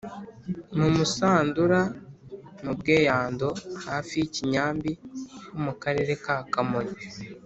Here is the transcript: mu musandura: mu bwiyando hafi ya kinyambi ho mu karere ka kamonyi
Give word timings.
mu 0.77 0.87
musandura: 0.95 1.79
mu 2.63 2.71
bwiyando 2.77 3.47
hafi 3.85 4.15
ya 4.21 4.27
kinyambi 4.33 4.91
ho 4.97 5.03
mu 5.63 5.73
karere 5.81 6.13
ka 6.23 6.37
kamonyi 6.53 6.97